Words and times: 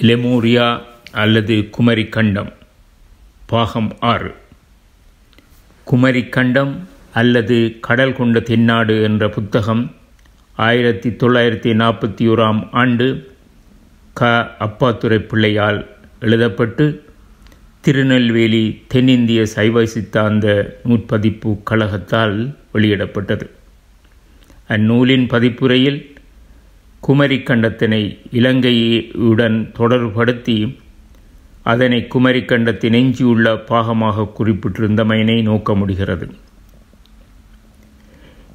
லெமூரியா 0.00 0.82
அல்லது 1.12 1.68
குமரிக்கண்டம் 1.78 2.52
பாகம் 3.46 3.96
ஆறு. 4.00 4.34
குமரிக்கண்டம் 5.90 6.76
அல்லது 7.12 7.76
கடல் 7.80 8.12
கொண்ட 8.12 8.40
தென்னாடு 8.40 9.02
என்ற 9.02 9.28
புத்தகம் 9.28 9.94
ஆயிரத்தி 10.54 11.10
தொள்ளாயிரத்தி 11.10 11.76
நாற்பத்தி 11.76 12.28
ஓராம் 12.28 12.68
ஆண்டு 12.72 13.34
க. 14.12 14.50
அப்பாத்துரை 14.60 15.18
பிள்ளையால் 15.18 15.86
எழுதப்பட்டு 16.20 17.02
திருநெல்வேலி 17.80 18.82
தென்னிந்திய 18.88 19.46
சைவ 19.46 19.86
சித்தாந்த 19.86 20.78
நூற்பதிப்பு 20.84 21.58
கழகத்தால் 21.70 22.54
வெளியிடப்பட்டது. 22.74 23.50
அந்நூலின் 24.68 25.26
பதிப்புரையில் 25.26 26.15
குமரிக்கண்டத்தினை 27.08 28.18
இலங்கையுடன் 28.30 29.72
தொடர்படுத்தி 29.78 30.76
அதனை 31.62 32.06
குமரிக்கண்டத்தின் 32.14 32.92
எஞ்சியுள்ள 32.92 33.54
பாகமாக 33.68 34.30
குறிப்பிட்டிருந்தமையினை 34.38 35.42
நோக்க 35.42 35.74
முடிகிறது. 35.74 36.34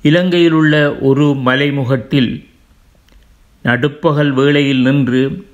இலங்கையில் 0.02 0.52
உள்ள 0.52 0.96
ஒரு 1.00 1.26
மலைமுகட்டில் 1.46 2.46
நடுப்பகல் 3.64 4.34
வேளையில் 4.34 4.82
நின்று 4.82 5.48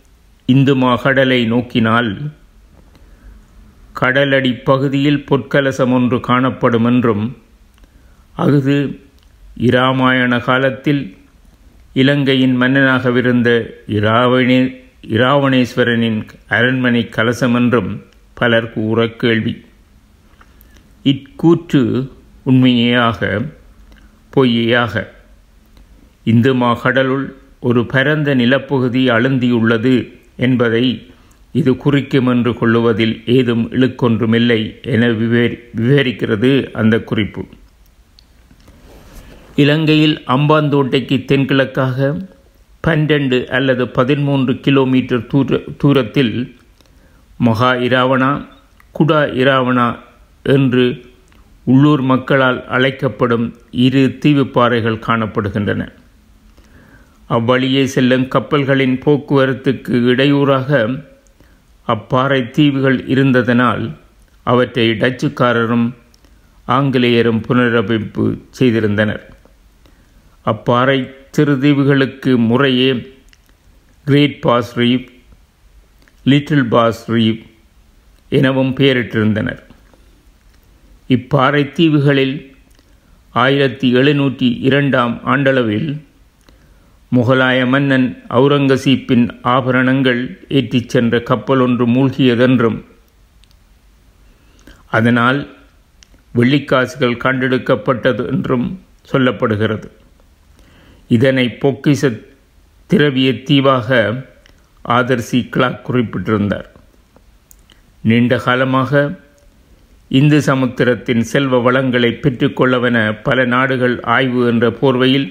இந்து 0.46 0.76
மகடலை 0.76 1.48
நோக்கினால் 1.48 2.32
கடலடி 3.94 4.54
பகுதியில் 4.64 5.26
பொற்கலசம் 5.30 5.94
ஒன்று 5.94 6.20
காணப்படும் 6.20 6.86
என்றும் 6.86 7.38
அஃது 8.36 9.00
இராமாயண 9.58 10.40
காலத்தில் 10.40 11.17
இலங்கையின் 12.02 12.56
மன்னனாகவிருந்த 12.62 13.50
இராவணே 13.88 14.58
இராவணேஸ்வரனின் 15.10 16.20
அரண்மனை 16.48 17.02
கலசம் 17.10 17.56
என்றும் 17.56 18.04
பலர் 18.34 18.74
கூற 18.74 19.08
கேள்வி. 19.08 19.54
இக்கூற்று 21.04 21.82
உண்மையாக 22.44 23.42
பொய்யாக 24.30 25.14
இந்து 26.24 26.54
மாகடலுள் 26.56 27.26
ஒரு 27.60 27.86
பரந்த 27.86 28.36
நிலப்பகுதி 28.36 29.04
அழுந்தியுள்ளது 29.08 29.96
என்பதை 30.38 30.86
இது 31.52 31.78
குறிக்கும் 31.78 32.28
என்று 32.28 32.54
கொள்ளுவதில் 32.54 33.16
ஏதும் 33.26 33.72
இழுக்கொன்றுமில்லை 33.72 34.62
என 34.82 35.10
விவரி 35.10 35.58
விவரிக்கிறது 35.78 36.52
அந்த 36.72 37.00
குறிப்பு. 37.00 37.46
இலங்கையில் 39.62 40.24
அம்பாந்தோட்டைக்கு 40.28 41.16
தென்கிழக்காக 41.30 42.10
பன்னிரண்டு 42.82 43.38
அல்லது 43.50 43.88
பதிமூன்று 43.88 44.54
கிலோமீட்டர் 44.66 45.28
தூர 45.28 45.60
தூரத்தில் 45.78 46.34
மகா 47.38 47.74
இராவணா 47.88 48.30
குடா 48.96 49.22
இராவணா 49.44 49.88
என்று 50.44 50.86
உள்ளூர் 51.64 52.02
மக்களால் 52.02 52.60
அழைக்கப்படும் 52.68 53.48
இரு 53.86 54.18
தீவுப்பாறைகள் 54.20 55.04
காணப்படுகின்றன. 55.08 55.82
அவ்வழியே 57.28 57.86
செல்லும் 57.86 58.28
கப்பல்களின் 58.28 58.98
போக்குவரத்துக்கு 59.06 59.96
இடையூறாக 60.04 60.70
அப்பாறை 61.88 62.50
தீவுகள் 62.50 63.00
இருந்ததனால் 63.08 63.84
அவற்றை 64.44 64.90
டச்சுக்காரரும் 64.92 65.88
ஆங்கிலேயரும் 66.68 67.42
புனரமைப்பு 67.48 68.24
செய்திருந்தனர். 68.60 69.24
அப்பாறை 70.52 71.00
சிறுதீவுகளுக்கு 71.36 72.32
முறையே 72.50 72.92
Great 74.06 74.42
Basses 74.42 74.70
Reef 74.80 75.08
Little 76.24 76.68
Basses 76.74 77.02
Reef 77.12 77.42
எனவும் 78.30 78.72
பெயரிட்டிருந்தனர். 78.76 79.60
இப்பாறை 81.10 81.64
தீவுகளில் 81.72 82.56
ஆயிரத்தி 83.44 83.94
எழுநூற்றி 83.94 84.50
இரண்டாம் 84.70 85.16
ஆண்டளவில் 85.26 85.90
முகலாய 87.16 87.60
மன்னன் 87.68 88.08
அவுரங்கசீப்பின் 88.30 89.28
ஆபரணங்கள் 89.42 90.24
ஏற்றிச் 90.50 90.90
சென்ற 90.90 91.20
கப்பல் 91.20 91.60
ஒன்று 91.60 91.88
மூழ்கியதென்றும் 91.88 92.80
அதனால் 94.98 95.40
வெள்ளிக்காசுகள் 96.36 97.22
கண்டெடுக்கப்பட்டது 97.24 98.26
என்றும் 98.28 98.68
சொல்லப்படுகிறது. 99.14 99.88
இதனை 101.08 101.50
பொக்கிச 101.50 102.10
திரவிய 102.90 103.44
தீவாக 103.44 104.26
ஆதர்சி 104.82 105.40
கிளாக் 105.52 105.82
குறிப்பிட்டிருந்தார். 105.82 106.70
நீண்ட 108.02 108.38
காலமாக 108.38 109.20
இந்து 110.10 110.42
சமுத்திரத்தின் 110.42 111.22
செல்வ 111.22 111.60
வளங்களை 111.60 112.20
பெற்றுக்கொள்ளவென 112.22 113.20
பல 113.24 113.46
நாடுகள் 113.46 114.00
ஆய்வு 114.02 114.48
என்ற 114.48 114.70
போர்வையில் 114.70 115.28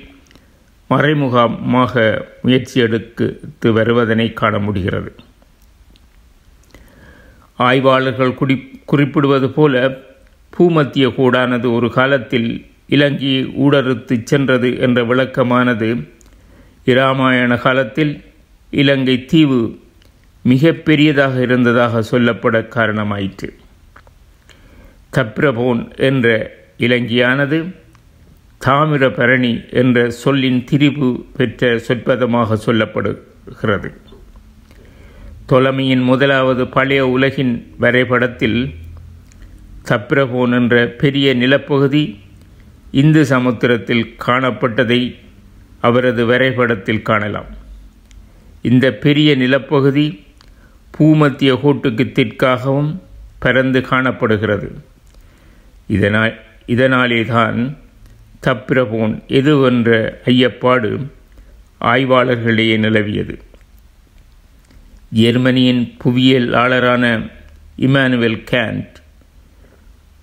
மறைமுகமாக 0.88 2.26
முயற்சி 2.42 2.80
எடுத்து 2.80 3.72
வருவதனை 3.72 4.32
காண 4.32 4.58
முடிகிறது. 4.58 5.14
ஆய்வாளர்கள் 7.56 8.34
குடி 8.34 8.80
குறிப்பிடுவது 8.84 9.50
போல 9.50 9.98
பூமத்திய 10.56 11.08
கூடானது 11.08 11.72
ஒரு 11.74 11.92
காலத்தில் 11.92 12.66
இலங்கை 12.88 13.46
ஊடறுத்து 13.46 14.22
சென்றது 14.22 14.78
என்ற 14.78 15.04
விளக்கமானது 15.04 16.08
இராமாயண 16.84 17.56
காலத்தில் 17.58 18.24
இலங்கை 18.70 19.24
தீவு 19.24 19.78
மிக 20.42 20.72
பெரியதாக 20.72 21.40
இருந்ததாக 21.40 22.02
சொல்லப்பட 22.10 22.56
காரணமாயிற்று. 22.68 23.48
தப்ரபோன் 25.12 25.96
என்ற 25.96 26.54
இலங்கையானது 26.78 27.74
தாமிரபரணி 28.64 29.72
என்ற 29.72 30.10
சொல்லின் 30.10 30.64
திரிபு 30.64 31.24
பெற்ற 31.36 31.76
சொற்பதமாக 31.76 32.58
சொல்லப்படுகிறது. 32.66 33.90
தொலமையின் 35.46 36.02
முதலாவது 36.02 36.68
பழைய 36.68 37.08
உலகின் 37.08 37.74
வரைபடத்தில் 37.78 38.74
தப்ரபோன் 39.88 40.52
என்ற 40.52 40.86
பெரிய 40.86 41.34
நிலப்பகுதி 41.34 42.04
இந்து 43.00 43.22
சமுத்திரத்தில் 43.32 44.04
காணப்பட்டதை 44.26 45.00
அவரது 45.80 46.22
வரைபடத்தில் 46.26 47.06
காணலாம். 47.08 47.50
இந்த 48.70 48.86
பெரிய 49.04 49.30
நிலப்பகுதி 49.36 50.06
பூமத்திய 50.94 51.50
கோட்டுக்கு 51.62 52.04
தெற்காகவும் 52.12 52.90
பரந்து 53.38 53.80
காணப்படுகிறது. 53.90 54.68
இதனால் 55.96 56.34
இதனாலே 56.66 57.20
தான் 57.24 57.58
தப்பிரபோன் 58.46 59.14
எதுவென்ற 59.40 59.90
ஐயப்பாடு 60.32 60.90
ஆய்வாளர்களிடையே 61.92 62.76
நிலவியது. 62.84 63.36
ஜெர்மனியின் 65.10 65.82
புவியியலாளரான 66.04 67.04
இமானுவேல் 67.86 68.40
கேண்ட் 68.52 68.96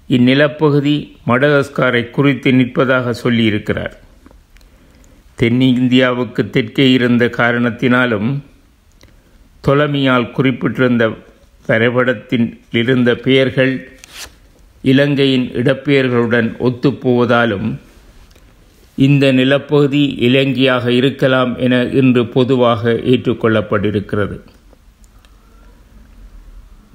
இந்நிலப்பகுதி 0.10 1.16
மடகஸ்காரை 1.28 2.10
குறித்து 2.10 2.52
நிற்பதாக 2.52 3.14
சொல்லியிருக்கிறார். 3.24 3.94
தென்னிந்தியாவுக்கு 5.40 6.50
தெற்கே 6.50 6.92
இருந்த 6.92 7.26
காரணத்தினாலும் 7.26 8.40
தொலமியால் 9.68 10.32
குறிப்பிட்டிருந்த 10.32 11.18
வரைபடத்தில் 11.66 12.60
இருந்த 12.72 13.16
பெயர்கள் 13.16 13.90
இலங்கையின் 14.82 15.50
இடப்பெயர்களுடன் 15.50 16.50
ஒத்துப்போவதாலும் 16.60 17.76
இந்த 18.96 19.32
நிலப்பகுதி 19.32 20.16
இலங்கையாக 20.20 20.92
இருக்கலாம் 20.92 21.58
என 21.58 21.84
இன்று 21.84 22.28
பொதுவாக 22.28 22.92
ஏற்றுக்கொள்ளப்பட்டிருக்கிறது. 22.92 24.40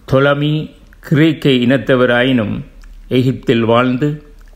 தொலமி 0.07 0.71
கிரேக்க 1.01 1.49
இனத்தவராயினும் 1.51 2.61
எகிப்தில் 3.09 3.65
வாழ்ந்து 3.65 4.09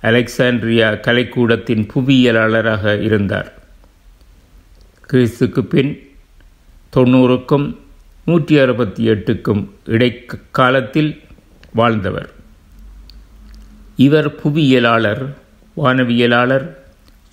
அலெக்சாண்ட்ரியா 0.03 0.89
கலைக்கூடத்தின் 1.07 1.89
புவியியலாளராக 1.95 3.03
இருந்தார். 3.03 3.53
கிறிஸ்துக்கு 5.11 5.61
பின் 5.61 5.93
தொண்ணூறுக்கும் 6.97 7.77
நூற்றி 8.25 8.59
அறுபத்தி 8.59 9.09
எட்டுக்கும் 9.09 9.69
இடைக்காலத்தில் 9.85 11.21
வாழ்ந்தவர். 11.75 12.31
இவர் 13.97 14.35
புவியியலாளர் 14.43 15.23
வானவியலாளர் 15.77 16.67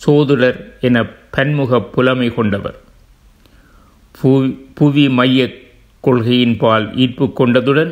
சோதுடர் 0.06 0.60
என 0.81 1.06
பன்முக 1.31 1.81
புலமை 1.81 2.33
கொண்டவர். 2.33 2.77
புவி 4.74 5.10
மைய 5.10 5.50
கொள்கையின் 6.01 6.57
பால் 6.57 6.95
ஈர்ப்பு 6.95 7.25
கொண்டதுடன் 7.39 7.92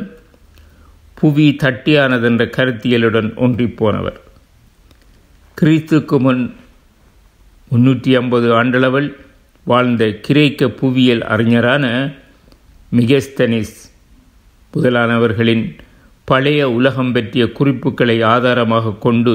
புவி 1.20 1.56
தட்டியானதென்ற 1.62 2.42
கருத்தியலுடன் 2.56 3.30
ஒன்றிப்போனவர். 3.36 4.18
கிறிஸ்துக்கு 5.58 6.18
முன் 6.18 6.42
முன்னூற்றி 7.70 8.14
ஐம்பது 8.14 8.48
ஆண்டளவில் 8.52 9.08
வாழ்ந்த 9.64 10.10
கிரேக்க 10.26 10.68
புவியியல் 10.68 11.22
அறிஞரான 11.22 11.84
மிகஸ்தனிஸ் 12.96 13.76
முதலானவர்களின் 14.74 15.64
பழைய 16.24 16.70
உலகம் 16.70 17.12
பற்றிய 17.12 17.52
குறிப்புகளை 17.52 18.22
ஆதாரமாக 18.22 18.96
கொண்டு 19.00 19.34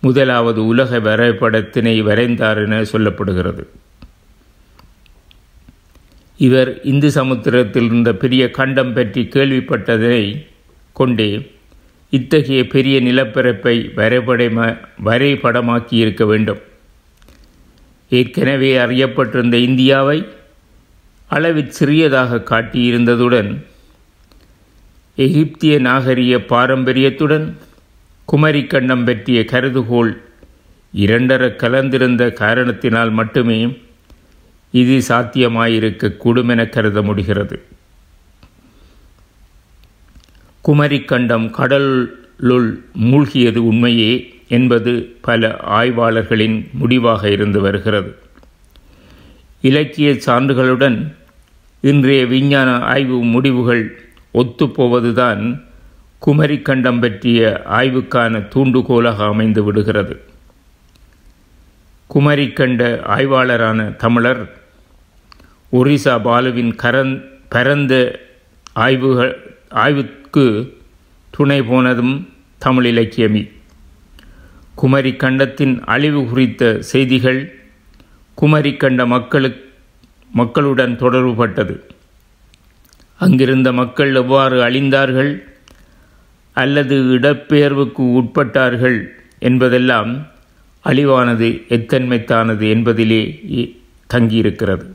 முதலாவது 0.00 0.66
உலக 0.66 0.98
வரைபடத்தினை 0.98 1.96
வரைந்தார் 2.02 2.60
என 2.64 2.82
சொல்லப்படுகிறது. 2.82 3.62
இவர் 6.36 6.70
இந்து 6.82 7.10
சமுத்திரத்தில் 7.10 7.84
இருந்த 7.84 8.12
பெரிய 8.14 8.50
கண்டம் 8.50 8.92
பற்றி 8.92 9.22
கேள்விப்பட்டதை 9.22 10.20
கொண்டே 11.00 11.30
இத்தகைய 12.16 12.60
பெரிய 12.74 12.96
நிலப்பரப்பை 13.00 13.74
வரைபடம 13.96 14.66
வரைபடமாக்கி 15.04 15.96
இருக்க 16.02 16.24
வேண்டும். 16.24 16.60
ஏற்கனவே 18.18 18.70
அறியப்பட்டிருந்த 18.84 19.56
இந்தியாவை 19.68 20.18
அளவில் 21.30 21.74
சிறியதாக 21.78 22.42
காட்டியிருந்ததுடன் 22.50 23.50
எகிப்திய 25.26 25.74
நாகரிக 25.88 26.38
பாரம்பரியத்துடன் 26.52 27.46
குமரிக்கண்ணம் 28.28 29.04
பற்றிய 29.06 29.40
கருதுகோள் 29.52 30.12
இரண்டர 31.04 31.42
கலந்திருந்த 31.62 32.22
காரணத்தினால் 32.42 33.12
மட்டுமே 33.18 33.60
இது 34.74 34.96
சாத்தியமாயிருக்கக்கூடும் 35.08 36.22
கூடுமென 36.24 36.68
கருத 36.68 37.02
முடிகிறது. 37.02 37.56
குமரிக்கண்டம் 40.64 41.50
கடலுள் 41.50 42.82
மூழ்கியது 43.00 43.56
உண்மையே 43.56 44.34
என்பது 44.48 45.16
பல 45.20 45.56
ஆய்வாளர்களின் 45.68 46.66
முடிவாக 46.72 47.30
இருந்து 47.30 47.60
வருகிறது. 47.60 48.14
இலக்கிய 49.60 50.10
சான்றுகளுடன் 50.10 51.12
இன்றைய 51.80 52.26
விஞ்ஞான 52.26 52.78
ஆய்வு 52.78 53.24
முடிவுகள் 53.24 54.00
ஒத்துப்போவதுதான் 54.34 55.62
குமரிக்கண்டம் 56.26 57.00
பற்றிய 57.00 57.62
ஆய்வுக்கான 57.70 58.48
தூண்டுகோலாக 58.54 59.16
அமைந்து 59.16 59.64
விடுகிறது. 59.64 60.20
குமரிக்கண்ட 62.14 63.00
ஆய்வாளரான 63.06 63.96
தமிழர் 63.96 64.42
ஒரிசா 65.72 66.14
பாலுவின் 66.24 66.72
கரந் 66.82 67.24
பரந்த 67.48 68.20
ஆய்வுகள் 68.72 69.56
ஆய்வு 69.68 70.10
துணை 71.30 71.62
போனதும் 71.62 72.28
தமிழ் 72.58 72.98
இலக்கியமே. 72.98 73.50
குமரி 74.74 75.16
கண்டத்தின் 75.16 75.84
அழிவு 75.84 76.26
குறித்த 76.28 76.82
செய்திகள் 76.82 77.58
குமரி 78.34 78.76
கண்ட 78.76 79.06
மக்களுக்கு 79.06 79.72
மக்களுடன் 80.32 80.98
தொடர்புபட்டது. 80.98 81.80
அங்கிருந்த 83.18 83.72
மக்கள் 83.72 84.14
எவ்வாறு 84.14 84.62
அழிந்தார்கள் 84.62 85.42
அல்லது 86.52 87.02
இடப்பெயர்வுக்கு 87.02 88.04
உட்பட்டார்கள் 88.20 89.04
என்பதெல்லாம் 89.38 90.26
அழிவானது 90.84 91.48
எத்தன்மைத்தானது 91.68 92.64
என்பதிலே 92.74 93.22
தங்கியிருக்கிறது. 94.14 94.86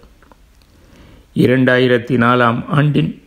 இரண்டாயிரத்தி 1.35 2.15
நாலாம் 2.17 2.65
ஆண்டின் 2.67 3.22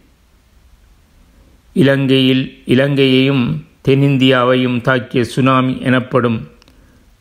இலங்கையில் 1.80 2.44
இலங்கையையும் 2.66 3.42
தென்னிந்தியாவையும் 3.88 4.78
தாக்கிய 4.86 5.24
சுனாமி 5.34 5.74
எனப்படும் 5.80 6.38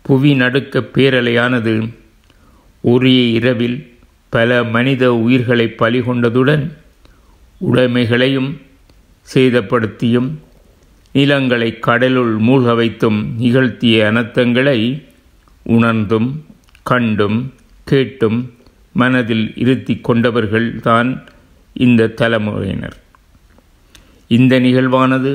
புவி 0.01 0.31
நடுக்க 0.35 0.79
பேரலையானது 0.79 1.73
ஒரே 2.81 3.31
இரவில் 3.31 3.77
பல 4.29 4.63
மனித 4.63 5.03
உயிர்களை 5.13 5.65
பலிகொண்டதுடன் 5.79 6.63
உடைமைகளையும் 7.71 8.49
சேதப்படுத்தியும் 9.33 10.29
நிலங்களை 11.11 11.69
கடலுள் 11.79 12.33
மூழ்க 12.37 12.75
வைத்தும் 12.75 13.19
நிகழ்த்திய 13.37 14.11
அனர்த்தங்களை 14.11 14.79
உணர்ந்தும் 15.63 16.29
கண்டும் 16.83 17.39
கேட்டும் 17.83 18.39
மனதில் 18.93 19.47
இருத்தி 19.55 19.93
கொண்டவர்கள்தான் 20.03 21.09
இந்த 21.73 22.07
தலைமுறையினர். 22.07 22.97
இந்த 24.27 24.59
நிகழ்வானது 24.59 25.31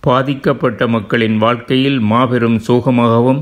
பாதிக்கப்பட்ட 0.00 0.88
மக்களின் 0.88 1.36
வாழ்க்கையில் 1.36 1.98
மாபெரும் 2.00 2.58
சோகமாகவும் 2.58 3.40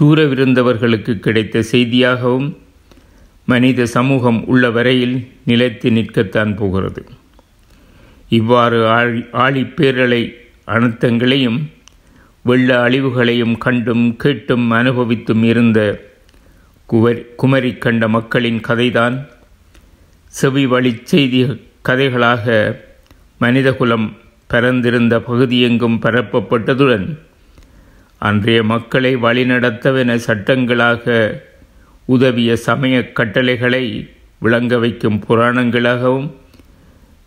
தூரவிருந்தவர்களுக்கு 0.00 1.18
கிடைத்த 1.18 1.62
செய்தியாகவும் 1.62 2.58
மனித 3.44 3.86
சமூகம் 3.86 4.46
உள்ள 4.46 4.70
வரையில் 4.70 5.28
நிலைத்து 5.44 5.90
நிற்கத்தான் 5.90 6.56
போகிறது. 6.56 7.02
இவ்வாறு 8.28 8.86
ஆழி 8.86 9.20
ஆழிப்பேரலை 9.32 10.22
அனர்த்தங்களையும் 10.66 11.60
வெள்ள 12.42 12.88
அழிவுகளையும் 12.88 13.58
கண்டும் 13.58 14.16
கேட்டும் 14.16 14.70
அனுபவித்தும் 14.70 15.42
இருந்த 15.42 15.80
குவரி 16.86 17.22
குமரி 17.36 17.74
கண்ட 17.74 18.08
மக்களின் 18.08 18.60
கதைதான் 18.68 19.26
செவி 20.26 20.66
வழி 20.66 21.00
செய்தி 21.04 21.40
கதைகளாக 21.88 22.76
மனிதகுலம் 23.38 24.16
பரந்திருந்த 24.50 25.18
பகுதியெங்கும் 25.18 26.00
பரப்பப்பட்டதுடன் 26.02 27.18
அன்றைய 28.18 28.62
மக்களை 28.62 29.16
வழிநடத்தவென 29.16 30.14
சட்டங்களாக 30.14 31.14
உதவிய 32.06 32.56
சமய 32.56 33.12
கட்டளைகளை 33.12 34.10
விளங்க 34.38 34.78
வைக்கும் 34.78 35.24
புராணங்களாகவும் 35.28 36.30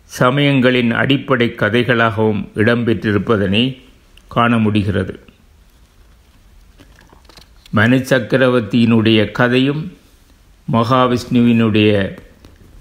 சமயங்களின் 0.04 0.92
அடிப்படை 0.92 1.54
கதைகளாகவும் 1.56 2.42
இடம்பெற்றிருப்பதனை 2.54 3.82
காண 4.28 4.58
முடிகிறது. 4.58 5.20
மனு 7.70 7.96
சக்கரவர்த்தியினுடைய 7.96 9.30
கதையும் 9.30 9.92
மகாவிஷ்ணுவினுடைய 10.72 11.90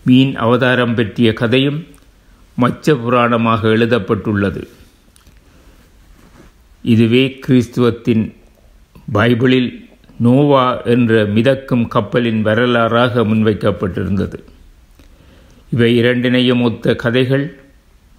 மீன் 0.07 0.33
அவதாரம் 0.45 0.95
பற்றிய 0.97 1.29
கதையும் 1.41 1.79
மச்ச 2.61 2.93
புராணமாக 3.01 3.61
எழுதப்பட்டுள்ளது. 3.75 4.61
இதுவே 6.93 7.23
கிறிஸ்துவத்தின் 7.45 8.23
பைபிளில் 9.13 9.69
நோவா 10.25 10.65
என்ற 10.93 11.25
மிதக்கும் 11.35 11.85
கப்பலின் 11.93 12.41
வரலாறாக 12.45 13.23
முன்வைக்கப்பட்டிருந்தது. 13.31 14.37
இவை 15.73 15.89
இரண்டினையும் 16.01 16.63
ஒத்த 16.67 16.95
கதைகள். 17.03 17.45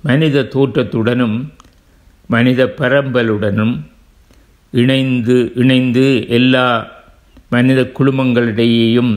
மனித 0.09 0.43
தோற்றத்துடனும் 0.55 1.39
மனித 2.35 2.61
பரம்பலுடனும் 2.81 3.75
இணைந்து 4.83 5.37
இணைந்து 5.63 6.07
எல்லா 6.39 6.67
மனித 7.55 7.81
குழுமங்களிடையேயும் 7.99 9.13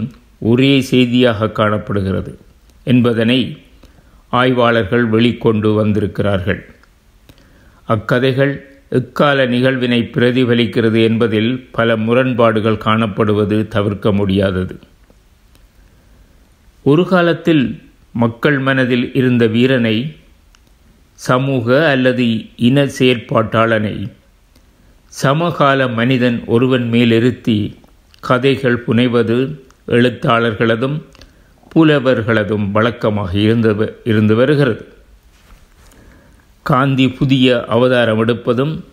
ஒரே 0.49 0.71
செய்தியாக 0.91 1.49
காணப்படுகிறது. 1.59 2.31
என்பதனை 2.83 3.57
ஆய்வாளர்கள் 4.29 5.09
வெளிக்கொண்டு 5.09 5.73
வந்திருக்கிறார்கள். 5.73 6.73
அக்கதைகள் 7.87 8.61
எக்கால 8.89 9.45
நிகழ்வினை 9.45 10.09
பிரதிபலிக்கிறது 10.13 11.03
என்பதில் 11.03 11.67
பல 11.71 11.97
முரண்பாடுகள் 11.97 12.83
காணப்படுவது 12.85 13.67
தவிர்க்க 13.67 14.11
முடியாதது. 14.11 14.79
ஒரு 16.83 17.07
காலத்தில் 17.07 17.81
மக்கள் 18.11 18.59
மனதில் 18.59 19.13
இருந்த 19.13 19.47
வீரனை 19.47 20.15
சமூக 21.13 21.89
அல்லது 21.89 22.45
இன 22.55 22.85
செயற்பாட்டாளனை 22.85 24.11
சமகால 25.07 25.87
மனிதன் 25.87 26.43
ஒருவன் 26.45 26.89
மேலிருத்தி 26.89 27.75
கதைகள் 28.19 28.83
புனைவது 28.87 29.59
எழுத்தாளர்களதும் 29.87 31.01
புலவர்களதும் 31.75 32.71
வழக்கமாக 32.71 33.37
இருந்து 33.37 34.01
இருந்து 34.03 34.35
வருகிறது. 34.35 34.85
காந்தி 36.63 37.09
புதிய 37.09 37.65
அவதாரம் 37.65 38.27
எடுப்பதும் 38.27 38.83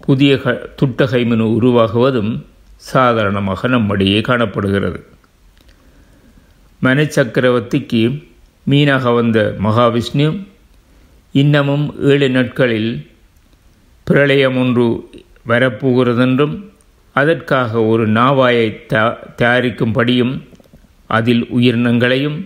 புதிய 0.00 0.38
க 0.38 0.70
துட்டகைமனு 0.82 1.46
உருவாகுவதும் 1.60 2.42
சாதாரணமாக 2.76 3.68
நம்மிடையே 3.68 4.20
காணப்படுகிறது. 4.20 5.06
மனு 6.80 7.02
சக்கரவர்த்திக்கு 7.02 8.22
மீனாக 8.70 9.14
வந்த 9.14 9.56
மகாவிஷ்ணு 9.62 10.46
இன்னமும் 11.32 11.94
ஏழு 12.00 12.30
நாட்களில் 12.30 13.10
பிரளயம் 14.04 14.56
ஒன்று 14.56 15.10
வரப்போகிறதென்றும் 15.48 16.70
அதற்காக 17.12 17.82
ஒரு 17.82 18.08
நாவாயை 18.08 18.66
தயாரிக்கும்படியும் 19.38 20.42
அதில் 21.18 21.44
உயிரினங்களையும் 21.48 22.38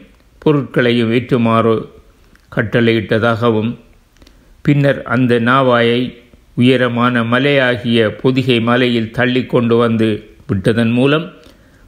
பொருட்களையும் 0.43 1.13
ஏற்றுமாறு 1.13 1.75
கட்டளையிட்டதாகவும் 2.57 3.71
பின்னர் 4.65 5.01
அந்த 5.15 5.35
நாவாயை 5.49 6.01
உயரமான 6.55 7.23
மலையாகிய 7.33 8.05
பொதிகை 8.21 8.59
மலையில் 8.69 9.11
தள்ளி 9.11 9.43
கொண்டு 9.47 9.77
வந்து 9.77 10.09
விட்டதன் 10.47 10.93
மூலம் 10.99 11.27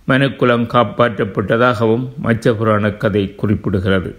மனுக்குலம் 0.08 0.64
காப்பாற்றப்பட்டதாகவும் 0.75 2.04
மச்ச 2.23 2.52
புராண 2.54 2.90
கதை 3.02 3.23
குறிப்பிடுகிறது. 3.40 4.11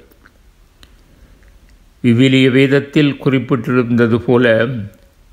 விவிலிய 2.04 2.48
வேதத்தில் 2.52 3.14
குறிப்பிட்டிருந்தது 3.24 4.18
போல 4.18 4.46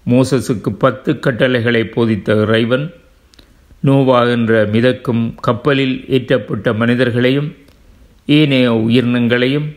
மோசஸுக்கு 0.07 0.71
பத்து 0.79 1.11
கட்டளைகளை 1.19 1.83
போதித்த 1.95 2.39
இறைவன் 2.43 2.87
நோவா 3.81 4.23
என்ற 4.23 4.67
மிதக்கும் 4.67 5.35
கப்பலில் 5.41 6.05
ஏற்றப்பட்ட 6.09 6.77
மனிதர்களையும் 6.77 7.57
ஏனைய 8.27 8.73
உயிரினங்களையும் 8.73 9.77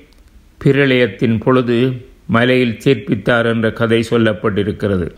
பிரளயத்தின் 0.64 1.42
பொழுது 1.42 2.08
மலையில் 2.26 2.80
சேர்ப்பித்தார் 2.84 3.46
என்ற 3.46 3.72
கதை 3.72 4.06
சொல்லப்பட்டிருக்கிறது. 4.10 5.12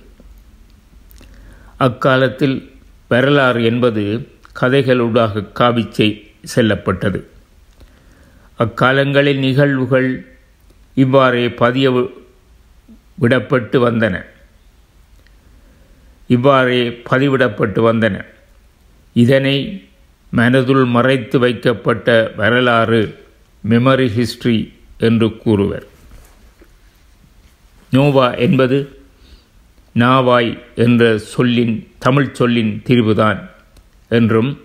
அக்காலத்தில் 1.78 2.72
வரலாறு 3.08 3.64
என்பது 3.64 4.30
கதைகளூடாக 4.62 5.48
காவிச்சை 5.60 6.32
செல்லப்பட்டது. 6.44 7.28
அக்காலங்களில் 8.58 9.38
நிகழ்வுகள் 9.38 10.26
இவ்வாறே 10.94 11.50
பதிய 11.50 12.10
விடப்பட்டு 13.22 13.78
வந்தன. 13.78 14.26
இவ்வாறே 16.28 16.90
பதிவிடப்பட்டு 17.10 17.92
வந்தன. 17.92 18.26
இதனை 19.14 19.88
மனதுள் 20.34 20.86
மறைத்து 20.86 21.40
வைக்கப்பட்ட 21.40 22.32
வரலாறு 22.36 23.02
மெமரி 23.70 24.08
ஹிஸ்டரி 24.16 24.72
என்று 24.98 25.38
கூறுவர். 25.38 25.86
நோவா 27.92 28.34
என்பது 28.36 29.00
நாவாய் 29.96 30.60
என்ற 30.76 31.18
சொல்லின் 31.18 31.88
தமிழ் 32.00 32.34
சொல்லின் 32.34 32.82
திரிவுதான் 32.86 33.50
என்றும் 34.10 34.60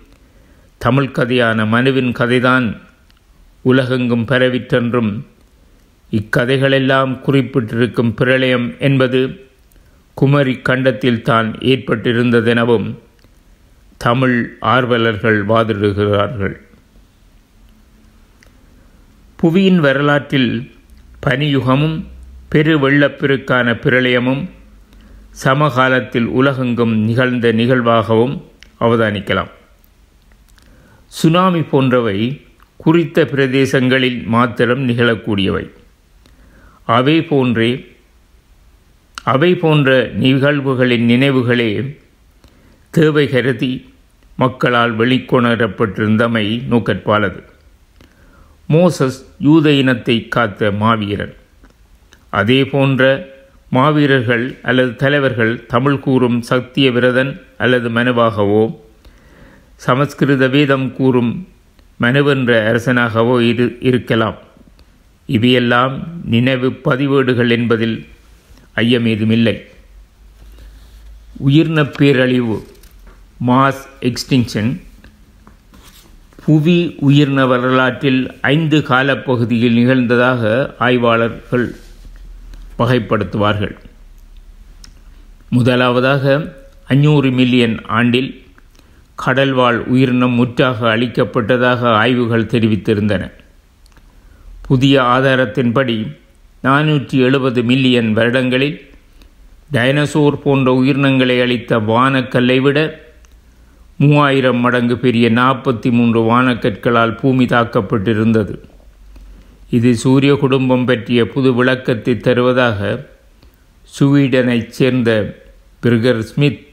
தமிழ் 0.77 1.11
கதையான 1.11 1.65
மனுவின் 1.65 2.11
கதைதான் 2.11 2.77
உலகெங்கும் 3.61 4.25
பரவிற்றென்றும் 4.27 5.25
இக்கதைகளெல்லாம் 6.11 7.19
குறிப்பிட்டிருக்கும் 7.25 8.13
பிரளயம் 8.13 8.75
என்பது 8.79 9.47
குமரி 10.13 10.61
கண்டத்தில் 10.61 11.21
தான் 11.21 11.53
ஏற்பட்டிருந்ததெனவும் 11.59 12.87
தமிழ் 13.97 14.57
ஆர்வலர்கள் 14.61 15.45
வாதிடுகிறார்கள். 15.45 16.55
புவியின் 19.41 19.75
வரலாற்றில் 19.75 20.71
பனியுகமும் 21.25 22.05
பெரு 22.49 22.79
வெள்ளப்பெருக்கான 22.79 23.73
பிரளயமும் 23.73 24.49
சமகாலத்தில் 25.31 26.25
உலகெங்கும் 26.25 26.97
நிகழ்ந்த 26.97 27.53
நிகழ்வாகவும் 27.53 28.41
அவதானிக்கலாம். 28.79 29.49
சுனாமி 31.07 31.61
போன்றவை 31.61 32.41
குறித்த 32.77 33.23
பிரதேசங்களில் 33.23 34.23
மாத்திரம் 34.23 34.89
நிகழக்கூடியவை. 34.89 35.69
அவை 36.85 37.21
போன்றே 37.21 37.95
அவை 39.23 39.55
போன்ற 39.55 40.07
நிகழ்வுகளின் 40.07 41.05
நினைவுகளே 41.05 41.99
தேவை 42.95 43.23
கருதி 43.27 43.71
மக்களால் 44.41 44.93
வெளிக்கொணரப்பட்டிருந்தமை 44.99 46.43
நோக்கற்பாலது. 46.71 47.39
மோசஸ் 48.69 49.17
யூத 49.47 49.71
இனத்தை 49.71 50.27
காத்த 50.27 50.71
மாவீரன். 50.71 51.33
அதே 52.39 52.59
போன்ற 52.65 53.01
மாவீரர்கள் 53.69 54.45
அல்லது 54.61 54.95
தலைவர்கள் 54.95 55.53
தமிழ் 55.73 55.99
கூறும் 55.99 56.41
சத்திய 56.41 56.91
விரதன் 56.91 57.31
அல்லது 57.57 57.89
மனுவாகவோ 57.89 58.63
சமஸ்கிருத 59.85 60.47
வேதம் 60.47 60.87
கூறும் 60.93 61.31
மனுவென்ற 62.03 62.51
அரசனாகவோ 62.69 63.35
இரு 63.41 63.67
இருக்கலாம். 63.89 64.37
இவையெல்லாம் 65.25 65.95
நினைவு 66.23 66.69
பதிவேடுகள் 66.87 67.49
என்பதில் 67.49 67.97
ஐயமேதுமில்லை. 68.75 69.55
உயிர்ன 71.47 71.79
பேரழிவு 71.97 72.57
மாஸ் 73.45 73.81
எக்ஸ்டிங்ஷன் 74.01 74.81
புவி 76.45 76.95
உயிர்ன 77.07 77.47
வரலாற்றில் 77.47 78.39
ஐந்து 78.41 78.81
காலப்பகுதியில் 78.81 79.75
நிகழ்ந்ததாக 79.77 80.71
ஆய்வாளர்கள் 80.79 81.75
வகைப்படுத்துவார்கள். 82.79 83.75
முதலாவதாக 85.49 86.53
அஞ்சூறு 86.89 87.31
மில்லியன் 87.31 87.85
ஆண்டில் 87.85 88.43
கடல்வாழ் 89.25 89.77
உயிரினம் 89.77 90.31
முற்றாக 90.31 90.97
அளிக்கப்பட்டதாக 90.97 91.81
ஆய்வுகள் 91.93 92.51
தெரிவித்திருந்தன. 92.53 93.31
புதிய 94.61 95.01
ஆதாரத்தின்படி 95.01 96.11
நானூற்றி 96.63 97.17
எழுபது 97.27 97.63
மில்லியன் 97.63 98.13
வருடங்களில் 98.13 98.91
டைனசோர் 99.73 100.37
போன்ற 100.43 100.73
உயிரினங்களை 100.73 101.41
அளித்த 101.41 101.79
வானக்கல்லை 101.79 102.61
விட 102.61 103.05
மூவாயிரம் 103.97 104.57
மடங்கு 104.57 104.97
பெரிய 104.97 105.29
நாற்பத்தி 105.29 105.91
மூன்று 105.91 106.19
வானக்கற்களால் 106.21 107.17
பூமி 107.17 107.45
தாக்கப்பட்டிருந்தது. 107.45 108.59
இது 109.69 109.95
சூரிய 109.95 110.35
குடும்பம் 110.35 110.85
பற்றிய 110.85 111.27
புது 111.27 111.53
விளக்கத்தை 111.53 112.17
தருவதாக 112.17 113.07
சுவீடனைச் 113.99 114.67
சேர்ந்த 114.67 115.39
பிர்கர் 115.79 116.21
ஸ்மித் 116.21 116.67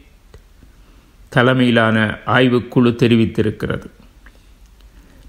தலைமையிலான 1.28 2.19
ஆய்வுக்குழு 2.26 2.90
தெரிவித்திருக்கிறது. 3.02 3.87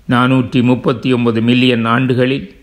நானூற்றி 0.09 0.63
முப்பத்தி 0.63 1.13
ஒன்பது 1.13 1.41
மில்லியன் 1.41 1.85
ஆண்டுகளில் 1.85 2.55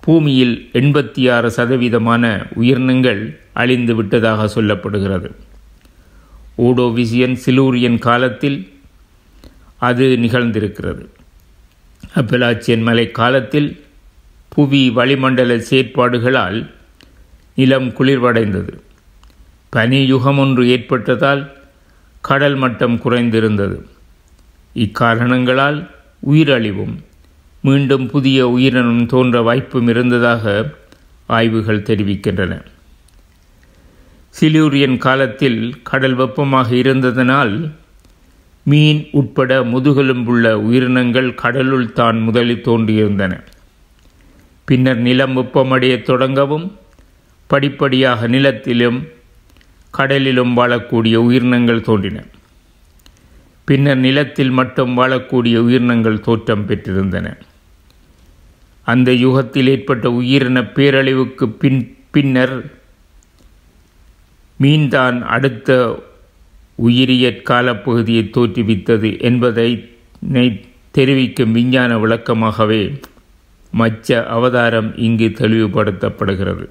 பூமியில் 0.00 0.70
எண்பத்தி 0.72 1.32
ஆறு 1.32 1.48
சதவீதமான 1.56 2.46
உயிரினங்கள் 2.54 3.38
அழிந்து 3.52 3.94
விட்டதாக 3.94 4.60
சொல்லப்படுகிறது. 4.60 5.30
ஓடோவிசியன் 6.64 7.36
சிலூரியன் 7.44 7.98
காலத்தில் 7.98 8.58
அது 9.88 10.06
நிகழ்ந்திருக்கிறது. 10.20 11.04
அப்பலாச்சியன் 12.14 12.82
மலை 12.82 13.10
காலத்தில் 13.10 13.68
புவி 14.48 14.82
வளிமண்டல 14.90 15.56
செயற்பாடுகளால் 15.56 16.58
நிலம் 17.54 17.88
குளிர்வடைந்தது. 17.88 18.74
பனி 19.70 20.00
யுகம் 20.06 20.38
ஒன்று 20.38 20.68
ஏற்பட்டதால் 20.68 21.42
கடல் 22.20 22.54
மட்டம் 22.54 22.96
குறைந்திருந்தது. 23.04 23.78
இக்காரணங்களால் 24.74 25.78
உயிரழிவும் 26.30 26.96
மீண்டும் 27.60 28.06
புதிய 28.06 28.48
உயிரினம் 28.48 29.06
தோன்ற 29.06 29.42
வாய்ப்பும் 29.42 29.88
இருந்ததாக 29.88 30.44
ஆய்வுகள் 31.26 31.86
தெரிவிக்கின்றன. 31.88 32.52
சிலூரியன் 34.30 34.96
காலத்தில் 34.96 35.82
கடல் 35.82 36.14
வெப்பமாக 36.14 36.74
இருந்ததனால் 36.74 37.70
மீன் 38.62 39.08
உட்பட 39.12 39.62
முதுகெலும்புள்ள 39.62 40.52
உயிரினங்கள் 40.52 41.34
கடலுள் 41.34 41.92
தான் 41.92 42.18
முதலில் 42.20 42.64
தோன்றியிருந்தன. 42.64 43.32
பின்னர் 44.64 44.96
நிலம் 44.96 45.36
வெப்பமடைய 45.36 45.94
தொடங்கவும் 46.02 46.66
படிப்படியாக 47.46 48.26
நிலத்திலும் 48.26 48.98
கடலிலும் 49.98 50.52
வாழக்கூடிய 50.56 51.14
உயிரினங்கள் 51.16 51.80
தோன்றின. 51.80 52.24
பின்னர் 53.64 53.96
நிலத்தில் 53.96 54.50
மட்டும் 54.50 54.98
வாழக்கூடிய 54.98 55.56
உயிரினங்கள் 55.58 56.20
தோற்றம் 56.20 56.66
பெற்றிருந்தன. 56.68 57.36
அந்த 58.82 59.12
யுகத்தில் 59.12 59.66
ஏற்பட்ட 59.66 60.10
உயிரின 60.10 60.60
பேரழிவுக்கு 60.60 61.46
பின் 61.46 61.96
பின்னர் 62.10 62.54
மீன்தான் 64.62 65.18
அடுத்த 65.34 65.70
உயிரியற் 66.86 67.44
காலப்பகுதியை 67.50 68.22
தோற்றுவித்தது 68.36 69.10
என்பதை 69.20 69.70
தெரிவிக்கும் 70.96 71.52
விஞ்ஞான 71.52 71.98
விளக்கமாகவே 71.98 72.82
மச்ச 73.72 74.26
அவதாரம் 74.36 74.90
இங்கு 75.06 75.28
தெளிவுபடுத்தப்படுகிறது. 75.28 76.64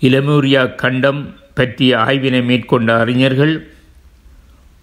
இலமூரியா 0.00 0.62
கண்டம் 0.74 1.20
பற்றிய 1.54 1.98
ஆய்வினை 1.98 2.42
மேற்கொண்ட 2.44 2.98
அறிஞர்கள் 2.98 3.54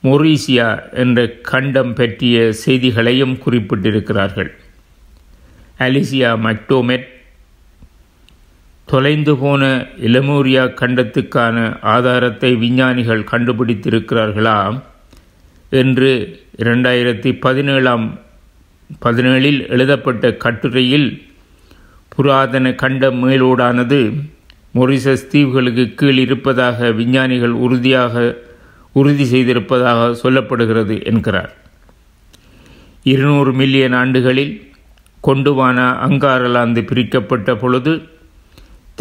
மொரீசியா 0.03 0.67
என்ற 1.03 1.27
கண்டம் 1.51 1.93
பற்றிய 1.93 2.53
செய்திகளையும் 2.65 3.35
குறிப்பிட்டிருக்கிறார்கள். 3.45 4.51
அலிசியா 5.79 6.31
மக்டோமெட் 6.47 7.07
தொலைந்து 8.91 9.37
போன 9.37 9.87
இலமூரியா 10.01 10.63
கண்டத்துக்கான 10.79 11.57
ஆதாரத்தை 11.81 12.55
விஞ்ஞானிகள் 12.55 13.21
கண்டுபிடித்திருக்கிறார்களா 13.31 14.81
என்று 15.69 16.09
இரண்டாயிரத்தி 16.57 17.37
பதினேழாம் 17.39 18.19
பதினேழில் 19.05 19.67
எழுதப்பட்ட 19.67 20.33
கட்டுரையில் 20.33 21.07
புராதன 22.09 22.73
கண்ட 22.73 23.11
மேலோடானது 23.11 24.13
மொரிசஸ் 24.75 25.27
தீவுகளுக்கு 25.31 25.95
கீழ் 25.95 26.17
இருப்பதாக 26.17 26.91
விஞ்ஞானிகள் 26.91 27.55
உறுதியாக 27.65 28.37
உறுதி 28.91 29.23
செய்திருப்பதாக 29.23 30.15
சொல்லப்படுகிறது 30.23 31.03
என்கிறார். 31.03 31.53
இருநூறு 33.03 33.53
மில்லியன் 33.53 33.93
ஆண்டுகளில் 33.93 34.71
கொண்டுவான 35.21 35.91
அங்காரலாந்து 36.07 36.81
பிரிக்கப்பட்ட 36.85 37.55
பொழுது 37.55 37.93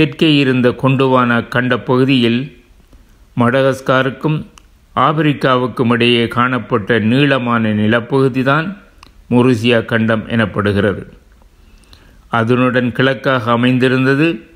தெற்கே 0.00 0.36
இருந்த 0.36 0.68
கொண்டுவானா 0.68 1.48
கண்ட 1.48 1.78
பகுதியில் 1.78 2.64
மடகஸ்காருக்கும் 3.36 4.46
ஆப்பிரிக்காவுக்கும் 4.96 5.90
இடையே 5.90 6.28
காணப்பட்ட 6.28 6.98
நீளமான 6.98 7.74
நிலப்பகுதிதான் 7.74 8.76
மொரிசியா 9.30 9.84
கண்டம் 9.84 10.28
எனப்படுகிறது. 10.28 11.06
அதனுடன் 12.28 12.92
கிழக்காக 12.96 13.42
அமைந்திருந்தது 13.42 14.48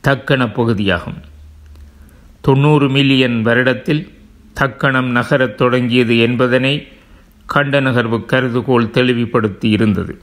தக்கண 0.00 0.52
பகுதியாகும். 0.52 1.20
தொண்ணூறு 2.40 2.88
மில்லியன் 2.88 3.42
வருடத்தில் 3.44 4.08
தக்கணம் 4.52 5.10
நகரத் 5.10 5.56
தொடங்கியது 5.56 6.18
என்பதனை 6.18 6.88
கண்ட 7.46 7.80
நகர்வு 7.80 8.24
கருதுகோள் 8.24 8.90
தெளிவுபடுத்தி 8.90 9.70
இருந்தது. 9.70 10.22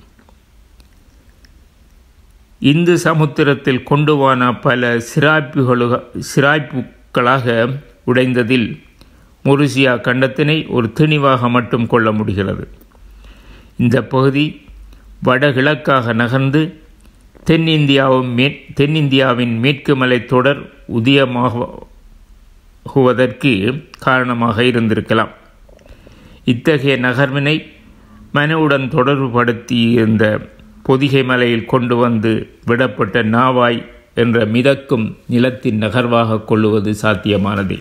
இந்து 2.60 2.98
சமுத்திரத்தில் 2.98 3.84
கொண்டுவான 3.84 4.56
பல 4.56 4.98
சிராய்ப்புகளுக 4.98 6.04
சிராய்ப்புகளாக 6.36 7.70
உடைந்ததில் 8.08 8.82
மொரிசியா 9.46 9.76
கண்டத்தினை 9.76 10.68
ஒரு 10.68 10.92
திணிவாக 10.96 11.50
மட்டும் 11.50 11.88
கொள்ள 11.88 12.12
முடிகிறது. 12.12 12.68
இந்த 13.78 14.04
பகுதி 14.04 14.62
வடகிழக்காக 15.26 16.14
நகர்ந்து 16.14 16.82
தென்னிந்தியாவும் 17.46 18.34
மே 18.34 18.66
தென்னிந்தியாவின் 18.76 19.60
மேற்கு 19.60 19.96
மலைத்தொடர் 19.96 20.70
உதயமாகுவதற்கு 20.94 23.84
காரணமாக 24.00 24.62
இருந்திருக்கலாம். 24.62 25.30
இத்தகைய 26.44 26.98
நகர்வினை 26.98 27.66
மனுவுடன் 28.34 28.88
தொடர்புபடுத்தியிருந்த 28.88 30.50
பொதிகை 30.90 31.24
மலையில் 31.24 31.66
கொண்டு 31.66 31.96
வந்து 31.96 32.32
விடப்பட்ட 32.66 33.24
நாவாய் 33.24 33.80
என்ற 34.16 34.46
மிதக்கும் 34.46 35.18
நிலத்தின் 35.28 35.82
நகர்வாக 35.82 36.46
கொள்ளுவது 36.46 36.92
சாத்தியமானது. 37.02 37.78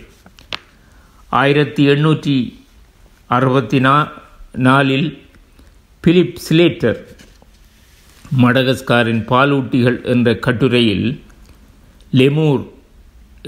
ஆயிரத்தி 1.33 1.83
எண்ணூற்றி 1.89 2.35
அறுபத்தி 3.31 3.79
நா 3.81 3.95
நாலில் 4.59 5.09
பிலிப் 6.05 6.37
ஸ்லேட்டர் 6.45 7.01
மடகஸ்காரின் 8.43 9.23
பாலூட்டிகள் 9.29 9.99
என்ற 10.05 10.35
கட்டுரையில் 10.39 11.07
லெமூர் 12.13 12.63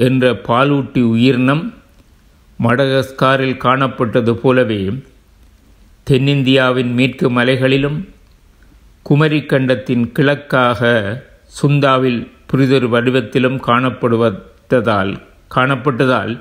என்ற 0.06 0.32
பாலூட்டி 0.48 1.02
உயிரினம் 1.12 1.64
மடகஸ்காரில் 2.58 3.60
காணப்பட்டது 3.64 4.34
போலவே 4.34 4.80
தென்னிந்தியாவின் 6.06 6.92
மேற்கு 6.94 7.30
மலைகளிலும் 7.30 8.00
குமரி 9.02 9.46
கண்டத்தின் 9.46 10.12
கிழக்காக 10.14 11.20
சுந்தாவில் 11.62 12.30
புரிதொரு 12.46 12.88
வடிவத்திலும் 12.88 13.58
காணப்படுவதால் 13.66 15.16
காணப்பட்டதால் 15.54 16.40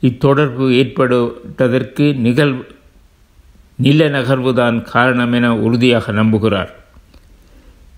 இத்தொடர்பு 0.00 0.72
ஏற்படுவதற்கு 0.72 2.14
நிகழ் 2.14 2.54
நில 3.76 4.08
நகர்வுதான் 4.08 4.82
காரணம் 4.82 5.32
என 5.32 5.56
உறுதியாக 5.56 6.12
நம்புகிறார். 6.12 6.68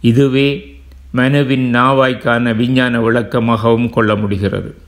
இதுவே 0.01 0.81
மனுவின் 1.15 1.75
நாவாய்க்கான 1.75 2.57
விஞ்ஞான 2.57 3.01
விளக்கமாகவும் 3.01 3.91
கொள்ள 3.91 4.15
முடிகிறது. 4.15 4.79